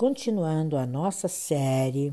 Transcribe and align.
continuando 0.00 0.78
a 0.78 0.86
nossa 0.86 1.28
série 1.28 2.10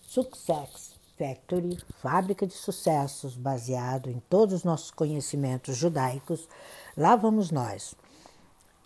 Success 0.00 0.94
Factory, 1.18 1.76
fábrica 2.00 2.46
de 2.46 2.54
sucessos 2.54 3.36
baseado 3.36 4.08
em 4.08 4.22
todos 4.30 4.54
os 4.54 4.64
nossos 4.64 4.90
conhecimentos 4.90 5.76
judaicos. 5.76 6.48
Lá 6.96 7.14
vamos 7.14 7.50
nós. 7.50 7.94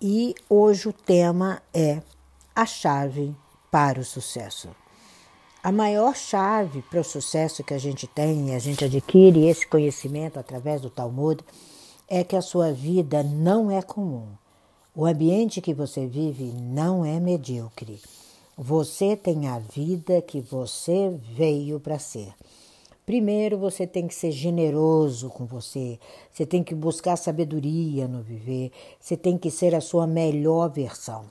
E 0.03 0.35
hoje 0.51 0.89
o 0.89 0.93
tema 0.93 1.63
é 1.73 2.03
a 2.57 2.67
chave 2.67 3.37
para 3.71 4.01
o 4.01 4.05
sucesso. 4.05 4.75
A 5.63 5.71
maior 5.71 6.17
chave 6.17 6.83
para 6.83 6.99
o 7.01 7.05
sucesso 7.05 7.63
que 7.63 7.73
a 7.73 7.79
gente 7.79 8.09
tem 8.09 8.53
a 8.53 8.59
gente 8.59 8.85
adquire 8.85 9.47
esse 9.47 9.65
conhecimento 9.65 10.41
através 10.41 10.81
do 10.81 10.91
Talmud 10.91 11.41
é 12.09 12.25
que 12.25 12.35
a 12.35 12.43
sua 12.43 12.73
vida 12.73 13.23
não 13.23 13.71
é 13.71 13.81
comum. 13.81 14.27
O 14.95 15.07
ambiente 15.07 15.61
que 15.61 15.75
você 15.75 16.07
vive 16.07 16.45
não 16.45 17.05
é 17.05 17.21
medíocre. 17.21 18.01
Você 18.57 19.15
tem 19.15 19.47
a 19.47 19.59
vida 19.59 20.21
que 20.21 20.41
você 20.41 21.11
veio 21.35 21.79
para 21.79 21.99
ser. 21.99 22.35
Primeiro, 23.07 23.57
você 23.59 23.87
tem 23.87 24.09
que 24.09 24.15
ser 24.15 24.33
generoso 24.33 25.31
com 25.31 25.47
você, 25.47 25.99
você 26.33 26.45
tem 26.45 26.63
que 26.63 26.75
buscar 26.75 27.17
sabedoria 27.17 28.09
no 28.09 28.23
viver, 28.23 28.73
você 29.01 29.17
tem 29.17 29.39
que 29.39 29.51
ser 29.51 29.75
a 29.75 29.81
sua 29.81 30.07
melhor 30.07 30.69
versão. 30.69 31.27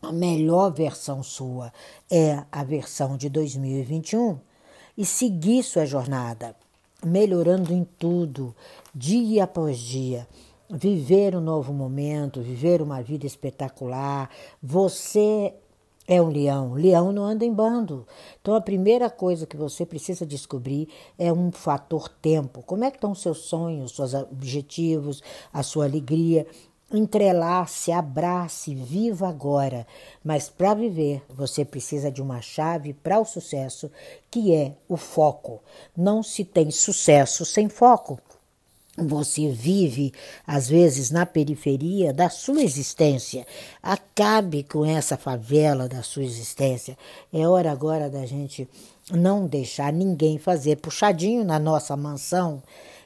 A 0.00 0.12
melhor 0.12 0.72
versão 0.72 1.22
sua 1.22 1.72
é 2.10 2.44
a 2.52 2.62
versão 2.62 3.16
de 3.16 3.28
2021 3.28 4.38
e 4.96 5.04
seguir 5.04 5.62
sua 5.62 5.84
jornada, 5.84 6.54
melhorando 7.04 7.72
em 7.72 7.84
tudo, 7.98 8.54
dia 8.94 9.44
após 9.44 9.78
dia 9.78 10.28
viver 10.74 11.36
um 11.36 11.40
novo 11.40 11.72
momento, 11.72 12.42
viver 12.42 12.82
uma 12.82 13.00
vida 13.00 13.26
espetacular. 13.26 14.28
Você 14.60 15.54
é 16.06 16.20
um 16.20 16.28
leão. 16.28 16.74
Leão 16.74 17.12
não 17.12 17.24
anda 17.24 17.44
em 17.44 17.52
bando. 17.52 18.06
Então 18.40 18.54
a 18.54 18.60
primeira 18.60 19.08
coisa 19.08 19.46
que 19.46 19.56
você 19.56 19.86
precisa 19.86 20.26
descobrir 20.26 20.88
é 21.16 21.32
um 21.32 21.52
fator 21.52 22.08
tempo. 22.08 22.62
Como 22.62 22.84
é 22.84 22.90
que 22.90 22.96
estão 22.96 23.12
os 23.12 23.22
seus 23.22 23.38
sonhos, 23.38 23.94
seus 23.94 24.14
objetivos, 24.14 25.22
a 25.52 25.62
sua 25.62 25.84
alegria? 25.84 26.46
Entrelace, 26.92 27.90
abrace, 27.90 28.74
viva 28.74 29.28
agora. 29.28 29.86
Mas 30.22 30.50
para 30.50 30.74
viver, 30.74 31.22
você 31.28 31.64
precisa 31.64 32.10
de 32.10 32.20
uma 32.20 32.40
chave 32.40 32.92
para 32.92 33.18
o 33.18 33.24
sucesso, 33.24 33.90
que 34.30 34.54
é 34.54 34.74
o 34.88 34.96
foco. 34.96 35.62
Não 35.96 36.22
se 36.22 36.44
tem 36.44 36.70
sucesso 36.70 37.44
sem 37.44 37.68
foco. 37.68 38.20
Você 38.96 39.50
vive, 39.50 40.12
às 40.46 40.68
vezes, 40.68 41.10
na 41.10 41.26
periferia 41.26 42.12
da 42.12 42.30
sua 42.30 42.62
existência. 42.62 43.44
Acabe 43.82 44.62
com 44.62 44.84
essa 44.84 45.16
favela 45.16 45.88
da 45.88 46.00
sua 46.02 46.22
existência. 46.22 46.96
É 47.32 47.46
hora 47.46 47.72
agora 47.72 48.08
da 48.08 48.24
gente 48.24 48.68
não 49.10 49.48
deixar 49.48 49.92
ninguém 49.92 50.38
fazer 50.38 50.76
puxadinho 50.76 51.44
na 51.44 51.58
nossa 51.58 51.96
mansão 51.96 52.62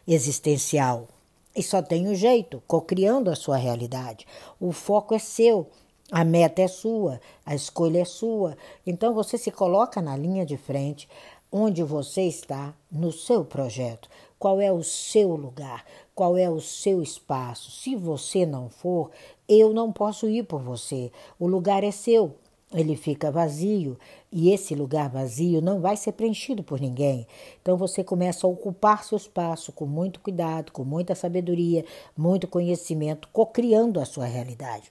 existencial. 0.07 1.09
E 1.57 1.63
só 1.63 1.81
tem 1.81 2.07
um 2.07 2.15
jeito, 2.15 2.63
cocriando 2.67 3.31
a 3.31 3.37
sua 3.37 3.57
realidade. 3.57 4.27
O 4.61 4.73
foco 4.73 5.15
é 5.15 5.19
seu. 5.19 5.71
A 6.13 6.23
meta 6.23 6.63
é 6.63 6.69
sua, 6.69 7.21
a 7.45 7.55
escolha 7.55 8.01
é 8.01 8.05
sua. 8.05 8.57
Então 8.87 9.15
você 9.15 9.37
se 9.37 9.51
coloca 9.51 10.01
na 10.01 10.17
linha 10.17 10.45
de 10.45 10.57
frente, 10.57 11.09
onde 11.51 11.83
você 11.83 12.23
está 12.23 12.75
no 12.91 13.11
seu 13.11 13.45
projeto 13.45 14.09
qual 14.39 14.61
é 14.61 14.73
o 14.73 14.83
seu 14.83 15.35
lugar, 15.35 15.85
qual 16.15 16.37
é 16.37 16.49
o 16.49 16.61
seu 16.61 17.03
espaço. 17.03 17.71
Se 17.71 17.97
você 17.97 18.47
não 18.47 18.69
for, 18.69 19.11
eu 19.49 19.73
não 19.73 19.93
posso 19.93 20.29
ir 20.29 20.45
por 20.45 20.63
você. 20.63 21.11
O 21.39 21.47
lugar 21.47 21.83
é 21.83 21.91
seu, 21.91 22.35
ele 22.73 22.97
fica 22.97 23.31
vazio 23.31 23.99
e 24.31 24.51
esse 24.51 24.75
lugar 24.75 25.09
vazio 25.09 25.63
não 25.63 25.81
vai 25.81 25.97
ser 25.97 26.13
preenchido 26.13 26.63
por 26.63 26.79
ninguém. 26.81 27.27
Então 27.63 27.77
você 27.77 28.05
começa 28.05 28.47
a 28.47 28.51
ocupar 28.51 29.05
seu 29.05 29.17
espaço 29.17 29.73
com 29.73 29.87
muito 29.87 30.21
cuidado, 30.21 30.71
com 30.71 30.85
muita 30.85 31.15
sabedoria, 31.15 31.85
muito 32.17 32.47
conhecimento, 32.47 33.29
cocriando 33.33 33.99
a 34.01 34.05
sua 34.05 34.27
realidade. 34.27 34.91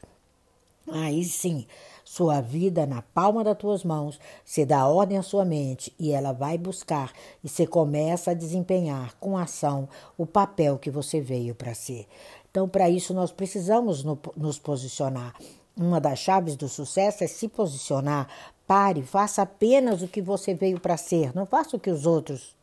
Aí 0.89 1.23
sim, 1.23 1.67
sua 2.07 2.39
vida 2.39 2.87
na 2.87 3.01
palma 3.01 3.43
das 3.43 3.57
tuas 3.57 3.83
mãos, 3.83 4.17
você 4.45 4.65
dá 4.65 4.87
ordem 4.87 5.17
à 5.17 5.21
sua 5.21 5.43
mente 5.43 5.93
e 5.99 6.13
ela 6.13 6.31
vai 6.31 6.57
buscar 6.57 7.11
e 7.43 7.49
você 7.49 7.67
começa 7.67 8.31
a 8.31 8.33
desempenhar 8.33 9.13
com 9.19 9.37
ação 9.37 9.89
o 10.17 10.25
papel 10.25 10.79
que 10.79 10.89
você 10.89 11.19
veio 11.19 11.53
para 11.53 11.73
ser. 11.73 12.07
Então, 12.49 12.69
para 12.69 12.89
isso, 12.89 13.13
nós 13.13 13.29
precisamos 13.29 14.05
no, 14.05 14.17
nos 14.37 14.57
posicionar. 14.57 15.35
Uma 15.75 15.99
das 15.99 16.19
chaves 16.19 16.55
do 16.55 16.69
sucesso 16.69 17.25
é 17.25 17.27
se 17.27 17.49
posicionar. 17.49 18.29
Pare, 18.65 19.03
faça 19.03 19.41
apenas 19.41 20.01
o 20.01 20.07
que 20.07 20.21
você 20.21 20.53
veio 20.53 20.79
para 20.79 20.95
ser, 20.95 21.35
não 21.35 21.45
faça 21.45 21.75
o 21.75 21.79
que 21.79 21.89
os 21.89 22.05
outros 22.05 22.55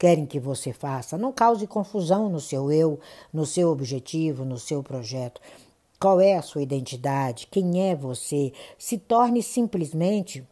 querem 0.00 0.26
que 0.26 0.40
você 0.40 0.72
faça. 0.72 1.16
Não 1.16 1.30
cause 1.30 1.64
confusão 1.64 2.28
no 2.28 2.40
seu 2.40 2.72
eu, 2.72 2.98
no 3.32 3.46
seu 3.46 3.70
objetivo, 3.70 4.44
no 4.44 4.58
seu 4.58 4.82
projeto. 4.82 5.40
Qual 6.00 6.18
é 6.18 6.34
a 6.34 6.40
sua 6.40 6.62
identidade? 6.62 7.46
Quem 7.50 7.90
é 7.90 7.94
você? 7.94 8.54
Se 8.78 8.96
torne 8.96 9.42
simplesmente 9.42 10.42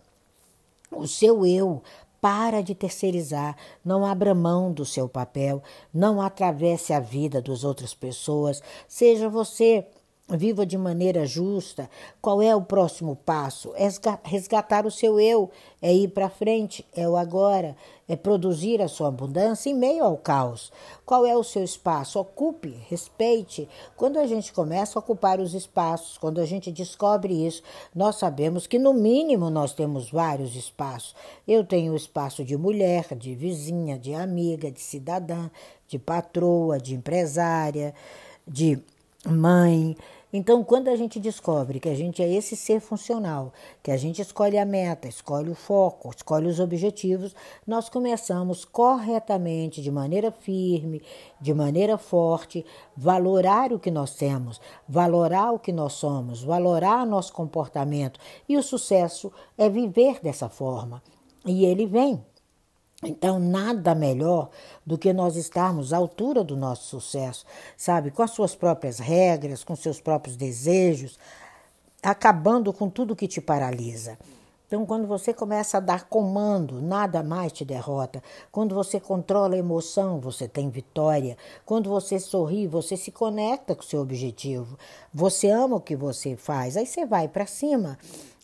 o 0.92 1.06
seu 1.06 1.46
eu. 1.46 1.82
Para 2.20 2.60
de 2.60 2.74
terceirizar, 2.74 3.56
não 3.84 4.04
abra 4.04 4.34
mão 4.34 4.72
do 4.72 4.84
seu 4.84 5.08
papel, 5.08 5.62
não 5.94 6.20
atravesse 6.20 6.92
a 6.92 6.98
vida 6.98 7.40
das 7.40 7.62
outras 7.62 7.94
pessoas, 7.94 8.60
seja 8.88 9.28
você 9.28 9.86
Viva 10.30 10.66
de 10.66 10.76
maneira 10.76 11.24
justa. 11.24 11.88
Qual 12.20 12.42
é 12.42 12.54
o 12.54 12.60
próximo 12.60 13.16
passo? 13.16 13.72
É 13.74 13.88
resgatar 14.22 14.84
o 14.84 14.90
seu 14.90 15.18
eu, 15.18 15.50
é 15.80 15.94
ir 15.94 16.08
para 16.08 16.28
frente, 16.28 16.84
é 16.94 17.08
o 17.08 17.16
agora, 17.16 17.74
é 18.06 18.14
produzir 18.14 18.82
a 18.82 18.88
sua 18.88 19.08
abundância 19.08 19.70
em 19.70 19.74
meio 19.74 20.04
ao 20.04 20.18
caos. 20.18 20.70
Qual 21.06 21.24
é 21.24 21.34
o 21.34 21.42
seu 21.42 21.64
espaço? 21.64 22.20
Ocupe, 22.20 22.76
respeite. 22.90 23.66
Quando 23.96 24.18
a 24.18 24.26
gente 24.26 24.52
começa 24.52 24.98
a 24.98 25.00
ocupar 25.00 25.40
os 25.40 25.54
espaços, 25.54 26.18
quando 26.18 26.42
a 26.42 26.44
gente 26.44 26.70
descobre 26.70 27.46
isso, 27.46 27.62
nós 27.94 28.16
sabemos 28.16 28.66
que 28.66 28.78
no 28.78 28.92
mínimo 28.92 29.48
nós 29.48 29.72
temos 29.72 30.10
vários 30.10 30.54
espaços. 30.54 31.16
Eu 31.46 31.64
tenho 31.64 31.94
o 31.94 31.96
espaço 31.96 32.44
de 32.44 32.54
mulher, 32.54 33.14
de 33.16 33.34
vizinha, 33.34 33.98
de 33.98 34.12
amiga, 34.12 34.70
de 34.70 34.80
cidadã, 34.80 35.50
de 35.86 35.98
patroa, 35.98 36.78
de 36.78 36.94
empresária, 36.94 37.94
de 38.46 38.78
mãe 39.26 39.96
então, 40.30 40.62
quando 40.62 40.88
a 40.88 40.96
gente 40.96 41.18
descobre 41.18 41.80
que 41.80 41.88
a 41.88 41.94
gente 41.94 42.22
é 42.22 42.30
esse 42.30 42.54
ser 42.54 42.80
funcional, 42.80 43.50
que 43.82 43.90
a 43.90 43.96
gente 43.96 44.20
escolhe 44.20 44.58
a 44.58 44.64
meta, 44.64 45.08
escolhe 45.08 45.48
o 45.48 45.54
foco, 45.54 46.10
escolhe 46.14 46.48
os 46.48 46.60
objetivos, 46.60 47.34
nós 47.66 47.88
começamos 47.88 48.62
corretamente, 48.62 49.80
de 49.80 49.90
maneira 49.90 50.30
firme, 50.30 51.00
de 51.40 51.54
maneira 51.54 51.96
forte, 51.96 52.64
valorar 52.94 53.72
o 53.72 53.78
que 53.78 53.90
nós 53.90 54.16
temos, 54.16 54.60
valorar 54.86 55.50
o 55.52 55.58
que 55.58 55.72
nós 55.72 55.94
somos, 55.94 56.42
valorar 56.42 57.06
nosso 57.06 57.32
comportamento. 57.32 58.20
E 58.46 58.58
o 58.58 58.62
sucesso 58.62 59.32
é 59.56 59.70
viver 59.70 60.20
dessa 60.22 60.50
forma. 60.50 61.02
E 61.46 61.64
ele 61.64 61.86
vem. 61.86 62.22
Então, 63.04 63.38
nada 63.38 63.94
melhor 63.94 64.50
do 64.84 64.98
que 64.98 65.12
nós 65.12 65.36
estarmos 65.36 65.92
à 65.92 65.98
altura 65.98 66.42
do 66.42 66.56
nosso 66.56 66.84
sucesso, 66.88 67.46
sabe? 67.76 68.10
Com 68.10 68.22
as 68.22 68.32
suas 68.32 68.56
próprias 68.56 68.98
regras, 68.98 69.62
com 69.62 69.76
seus 69.76 70.00
próprios 70.00 70.36
desejos, 70.36 71.16
acabando 72.02 72.72
com 72.72 72.90
tudo 72.90 73.14
que 73.14 73.28
te 73.28 73.40
paralisa. 73.40 74.18
Então, 74.66 74.84
quando 74.84 75.06
você 75.06 75.32
começa 75.32 75.78
a 75.78 75.80
dar 75.80 76.08
comando, 76.08 76.82
nada 76.82 77.22
mais 77.22 77.52
te 77.52 77.64
derrota. 77.64 78.22
Quando 78.52 78.74
você 78.74 79.00
controla 79.00 79.54
a 79.54 79.58
emoção, 79.58 80.20
você 80.20 80.46
tem 80.46 80.68
vitória. 80.68 81.38
Quando 81.64 81.88
você 81.88 82.18
sorri, 82.18 82.66
você 82.66 82.96
se 82.96 83.10
conecta 83.10 83.74
com 83.74 83.80
o 83.80 83.86
seu 83.86 84.02
objetivo. 84.02 84.76
Você 85.14 85.48
ama 85.48 85.76
o 85.76 85.80
que 85.80 85.96
você 85.96 86.36
faz, 86.36 86.76
aí 86.76 86.84
você 86.84 87.06
vai 87.06 87.28
para 87.28 87.46
cima. 87.46 87.96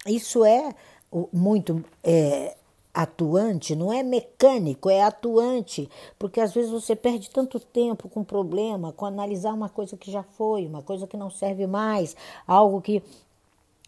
Isso 0.07 0.45
é 0.45 0.75
muito. 1.31 1.85
É, 2.03 2.57
atuante, 2.95 3.75
não 3.75 3.93
é 3.93 4.05
mecânico, 4.05 4.89
é 4.89 5.03
atuante, 5.03 5.91
porque 6.17 6.41
às 6.41 6.55
vezes 6.55 6.71
você 6.71 6.95
perde 6.95 7.29
tanto 7.29 7.59
tempo 7.59 8.09
com 8.09 8.23
problema, 8.23 8.93
com 8.93 9.05
analisar 9.05 9.53
uma 9.53 9.69
coisa 9.69 9.97
que 9.97 10.13
já 10.13 10.23
foi, 10.23 10.65
uma 10.65 10.81
coisa 10.81 11.07
que 11.07 11.17
não 11.17 11.29
serve 11.29 11.67
mais, 11.67 12.17
algo 12.47 12.81
que 12.81 13.03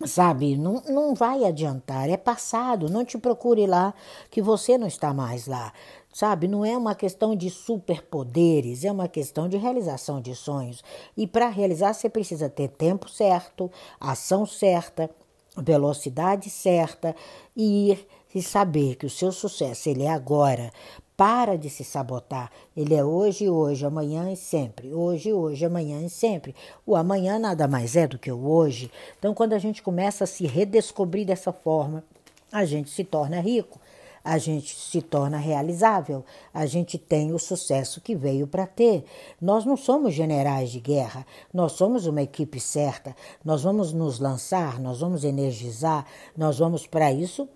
sabe, 0.05 0.57
não, 0.57 0.83
não 0.89 1.15
vai 1.15 1.45
adiantar, 1.45 2.11
é 2.11 2.17
passado, 2.17 2.91
não 2.91 3.05
te 3.05 3.17
procure 3.17 3.67
lá 3.67 3.95
que 4.31 4.43
você 4.43 4.77
não 4.77 4.87
está 4.87 5.15
mais 5.15 5.47
lá. 5.47 5.73
Sabe, 6.13 6.49
não 6.49 6.65
é 6.65 6.77
uma 6.77 6.95
questão 6.95 7.37
de 7.37 7.51
superpoderes, 7.51 8.85
é 8.85 8.91
uma 8.91 9.07
questão 9.07 9.51
de 9.51 9.59
realização 9.59 10.19
de 10.19 10.35
sonhos. 10.35 10.83
E 11.15 11.27
para 11.27 11.49
realizar 11.49 11.93
você 11.93 12.09
precisa 12.09 12.49
ter 12.49 12.69
tempo 12.69 13.09
certo, 13.09 13.71
ação 14.01 14.47
certa, 14.47 15.11
velocidade 15.57 16.51
certa 16.51 17.15
e 17.57 17.91
ir 17.91 18.07
e 18.35 18.43
saber 18.43 18.97
que 18.97 19.07
o 19.07 19.11
seu 19.11 19.33
sucesso 19.33 19.89
ele 19.89 20.03
é 20.03 20.11
agora, 20.11 20.71
Para 21.17 21.57
de 21.57 21.71
se 21.71 21.83
sabotar. 21.83 22.53
Ele 22.77 22.95
é 22.95 23.03
hoje, 23.03 23.49
hoje, 23.49 23.87
amanhã 23.87 24.31
e 24.31 24.37
sempre. 24.37 24.93
Hoje, 24.93 25.33
hoje, 25.33 25.65
amanhã 25.65 26.03
e 26.05 26.11
sempre. 26.11 26.55
O 26.85 26.95
amanhã 26.95 27.39
nada 27.39 27.67
mais 27.67 27.97
é 27.97 28.07
do 28.07 28.19
que 28.19 28.31
o 28.31 28.47
hoje. 28.47 28.93
Então, 29.19 29.33
quando 29.33 29.55
a 29.55 29.59
gente 29.59 29.83
começa 29.83 30.25
a 30.25 30.27
se 30.27 30.47
redescobrir 30.47 31.25
dessa 31.25 31.55
forma, 31.55 32.05
a 32.53 32.67
gente 32.67 32.91
se 32.91 33.03
torna 33.03 33.41
rico, 33.41 33.81
a 34.27 34.39
gente 34.39 34.75
se 34.75 35.01
torna 35.01 35.37
realizável, 35.37 36.25
a 36.53 36.67
gente 36.67 36.99
tem 36.99 37.33
o 37.33 37.39
sucesso 37.39 38.01
que 38.01 38.17
veio 38.17 38.45
para 38.45 38.67
ter. 38.67 39.05
Nós 39.41 39.65
não 39.65 39.77
somos 39.77 40.15
generais 40.15 40.71
de 40.71 40.81
guerra, 40.81 41.25
nós 41.55 41.73
somos 41.73 42.07
uma 42.07 42.21
equipe 42.21 42.59
certa, 42.59 43.15
nós 43.45 43.63
vamos 43.63 43.93
nos 43.93 44.19
lançar, 44.19 44.81
nós 44.81 44.99
vamos 44.99 45.23
energizar, 45.23 46.05
nós 46.37 46.59
vamos 46.59 46.89
para 46.89 47.13
isso 47.13 47.49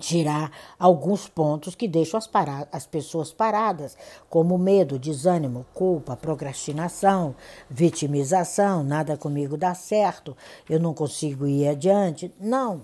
tirar 0.00 0.50
alguns 0.76 1.28
pontos 1.28 1.76
que 1.76 1.86
deixam 1.86 2.18
as, 2.18 2.28
as 2.72 2.84
pessoas 2.84 3.32
paradas, 3.32 3.96
como 4.28 4.58
medo, 4.58 4.98
desânimo, 4.98 5.64
culpa, 5.72 6.16
procrastinação, 6.16 7.36
vitimização, 7.70 8.82
nada 8.82 9.16
comigo 9.16 9.56
dá 9.56 9.72
certo, 9.72 10.36
eu 10.68 10.80
não 10.80 10.92
consigo 10.92 11.46
ir 11.46 11.68
adiante. 11.68 12.34
Não, 12.40 12.82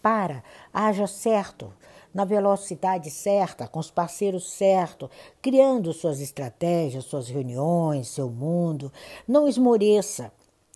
para, 0.00 0.44
haja 0.72 1.08
certo, 1.08 1.72
na 2.16 2.24
velocidade 2.24 3.10
certa, 3.10 3.68
com 3.68 3.78
os 3.78 3.90
parceiros 3.90 4.50
certos, 4.50 5.10
criando 5.42 5.92
suas 5.92 6.18
estratégias, 6.18 7.04
suas 7.04 7.28
reuniões, 7.28 8.08
seu 8.08 8.30
mundo. 8.30 8.90
Não 9.28 9.46
esmoreça 9.46 10.32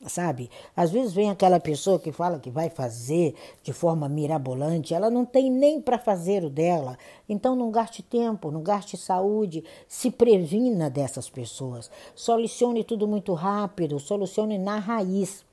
sabe? 0.07 0.49
Às 0.75 0.91
vezes 0.91 1.13
vem 1.13 1.29
aquela 1.29 1.61
pessoa 1.61 1.99
que 1.99 2.11
fala 2.11 2.39
que 2.39 2.51
vai 2.51 2.71
fazer 2.71 3.35
de 3.63 3.71
forma 3.71 4.09
mirabolante, 4.09 4.95
ela 4.95 5.11
não 5.11 5.27
tem 5.27 5.51
nem 5.51 5.79
para 5.81 5.99
fazer 5.99 6.43
o 6.43 6.49
dela. 6.49 6.97
Então 7.29 7.55
não 7.55 7.71
gaste 7.71 8.03
tempo, 8.03 8.51
não 8.51 8.63
gaste 8.63 8.97
saúde, 8.97 9.63
se 9.87 10.11
previna 10.11 10.89
dessas 10.89 11.29
pessoas. 11.29 11.91
Solucione 12.15 12.83
tudo 12.83 13.07
muito 13.07 13.35
rápido, 13.35 14.01
solucione 14.01 14.57
na 14.57 14.79
raiz. 14.79 15.45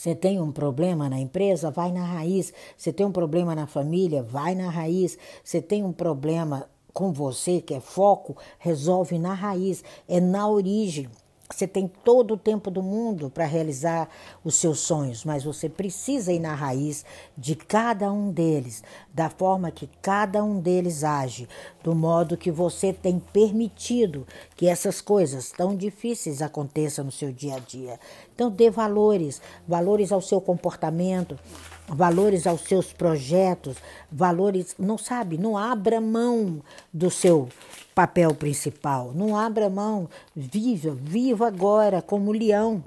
Você 0.00 0.14
tem 0.14 0.40
um 0.40 0.50
problema 0.50 1.10
na 1.10 1.20
empresa, 1.20 1.70
vai 1.70 1.92
na 1.92 2.02
raiz. 2.02 2.54
Você 2.74 2.90
tem 2.90 3.04
um 3.04 3.12
problema 3.12 3.54
na 3.54 3.66
família, 3.66 4.22
vai 4.22 4.54
na 4.54 4.70
raiz. 4.70 5.18
Você 5.44 5.60
tem 5.60 5.84
um 5.84 5.92
problema 5.92 6.66
com 6.94 7.12
você, 7.12 7.60
que 7.60 7.74
é 7.74 7.80
foco, 7.80 8.34
resolve 8.58 9.18
na 9.18 9.34
raiz, 9.34 9.84
é 10.08 10.18
na 10.18 10.48
origem. 10.48 11.06
Você 11.52 11.66
tem 11.66 11.88
todo 12.04 12.34
o 12.34 12.36
tempo 12.36 12.70
do 12.70 12.80
mundo 12.82 13.28
para 13.28 13.44
realizar 13.44 14.08
os 14.44 14.54
seus 14.54 14.78
sonhos, 14.78 15.24
mas 15.24 15.42
você 15.42 15.68
precisa 15.68 16.32
ir 16.32 16.38
na 16.38 16.54
raiz 16.54 17.04
de 17.36 17.56
cada 17.56 18.10
um 18.12 18.30
deles, 18.30 18.84
da 19.12 19.28
forma 19.28 19.70
que 19.70 19.90
cada 20.00 20.44
um 20.44 20.60
deles 20.60 21.02
age, 21.02 21.48
do 21.82 21.92
modo 21.92 22.36
que 22.36 22.52
você 22.52 22.92
tem 22.92 23.18
permitido 23.18 24.26
que 24.54 24.68
essas 24.68 25.00
coisas 25.00 25.50
tão 25.50 25.76
difíceis 25.76 26.40
aconteçam 26.40 27.04
no 27.04 27.12
seu 27.12 27.32
dia 27.32 27.56
a 27.56 27.58
dia. 27.58 27.98
Então, 28.32 28.48
dê 28.48 28.70
valores, 28.70 29.42
valores 29.66 30.12
ao 30.12 30.22
seu 30.22 30.40
comportamento, 30.40 31.36
valores 31.88 32.46
aos 32.46 32.60
seus 32.62 32.92
projetos, 32.92 33.76
valores, 34.10 34.76
não 34.78 34.96
sabe, 34.96 35.36
não 35.36 35.58
abra 35.58 36.00
mão 36.00 36.62
do 36.92 37.10
seu 37.10 37.48
papel 38.00 38.34
principal. 38.34 39.12
Não 39.14 39.36
abra 39.36 39.68
mão, 39.68 40.08
viva, 40.34 40.96
viva 40.98 41.46
agora 41.46 42.00
como 42.00 42.32
leão. 42.32 42.82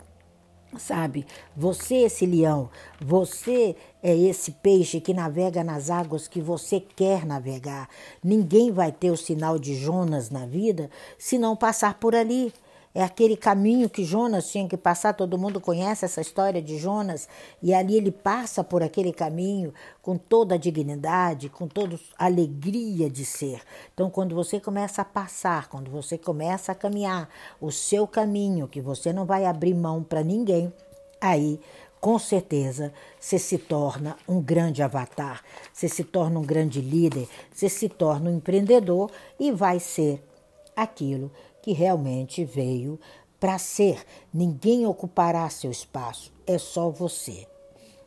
Sabe, 0.75 1.23
você 1.55 1.97
é 1.97 2.01
esse 2.05 2.25
leão, 2.25 2.67
você 2.99 3.75
é 4.01 4.17
esse 4.17 4.53
peixe 4.53 4.99
que 4.99 5.13
navega 5.13 5.63
nas 5.63 5.91
águas 5.91 6.27
que 6.27 6.41
você 6.41 6.79
quer 6.79 7.27
navegar. 7.27 7.87
Ninguém 8.23 8.71
vai 8.71 8.91
ter 8.91 9.11
o 9.11 9.17
sinal 9.17 9.59
de 9.59 9.75
Jonas 9.75 10.31
na 10.31 10.47
vida 10.47 10.89
se 11.15 11.37
não 11.37 11.55
passar 11.55 11.99
por 11.99 12.15
ali. 12.15 12.51
É 12.95 13.03
aquele 13.03 13.35
caminho 13.35 13.89
que 13.89 14.03
Jonas 14.03 14.51
tinha 14.51 14.67
que 14.67 14.77
passar, 14.77 15.13
todo 15.13 15.37
mundo 15.37 15.59
conhece 15.59 16.05
essa 16.05 16.21
história 16.21 16.61
de 16.61 16.77
Jonas, 16.77 17.27
e 17.61 17.73
ali 17.73 17.97
ele 17.97 18.11
passa 18.11 18.63
por 18.63 18.83
aquele 18.83 19.11
caminho 19.11 19.73
com 19.99 20.15
toda 20.15 20.53
a 20.53 20.57
dignidade, 20.59 21.49
com 21.49 21.67
toda 21.67 21.99
a 22.19 22.25
alegria 22.25 23.09
de 23.09 23.25
ser. 23.25 23.61
Então, 23.93 24.11
quando 24.11 24.35
você 24.35 24.59
começa 24.59 25.01
a 25.01 25.05
passar, 25.05 25.69
quando 25.69 25.89
você 25.89 26.19
começa 26.19 26.71
a 26.71 26.75
caminhar 26.75 27.27
o 27.59 27.71
seu 27.71 28.05
caminho, 28.05 28.67
que 28.67 28.79
você 28.79 29.11
não 29.11 29.25
vai 29.25 29.45
abrir 29.45 29.73
mão 29.73 30.03
para 30.03 30.21
ninguém, 30.21 30.71
aí 31.19 31.59
com 31.99 32.19
certeza 32.19 32.93
você 33.17 33.39
se 33.39 33.57
torna 33.57 34.17
um 34.27 34.41
grande 34.41 34.83
avatar, 34.83 35.41
você 35.71 35.87
se 35.87 36.03
torna 36.03 36.37
um 36.37 36.43
grande 36.43 36.81
líder, 36.81 37.29
você 37.51 37.69
se 37.69 37.87
torna 37.87 38.29
um 38.29 38.35
empreendedor 38.35 39.09
e 39.39 39.51
vai 39.51 39.79
ser 39.79 40.21
aquilo 40.75 41.31
que 41.63 41.71
realmente 41.71 42.45
veio 42.45 42.99
para 43.39 43.57
ser. 43.57 44.05
Ninguém 44.31 44.85
ocupará 44.85 45.49
seu 45.49 45.71
espaço, 45.71 46.31
é 46.45 46.59
só 46.59 46.89
você. 46.89 47.47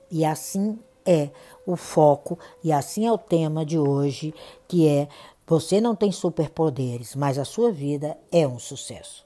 E 0.09 0.25
assim 0.25 0.79
é 1.05 1.31
o 1.67 1.75
foco 1.75 2.39
e 2.63 2.71
assim 2.71 3.07
é 3.07 3.13
o 3.13 3.19
tema 3.19 3.65
de 3.65 3.79
hoje, 3.79 4.33
que 4.69 4.87
é 4.87 5.09
você 5.47 5.81
não 5.81 5.97
tem 5.97 6.13
superpoderes, 6.13 7.17
mas 7.17 7.39
a 7.39 7.45
sua 7.45 7.73
vida 7.73 8.17
é 8.31 8.47
um 8.47 8.59
sucesso. 8.59 9.26